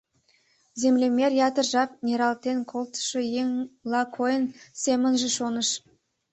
Землемер 0.81 1.31
ятыр 1.47 1.65
жап, 1.71 1.89
нералтен 2.05 2.57
колтышо 2.71 3.19
еҥла 3.41 4.01
койын, 4.15 4.43
семынже 4.83 5.29
шоныш. 5.37 5.69